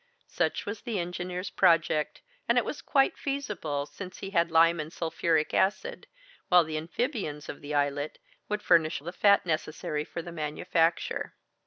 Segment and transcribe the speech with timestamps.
[0.25, 4.91] Such was the engineer's project; and it was quite feasible, since he had lime and
[4.91, 6.07] sulphuric acid,
[6.49, 8.17] while the amphibians of the islet
[8.49, 11.35] would furnish the fat necessary for the manufacture.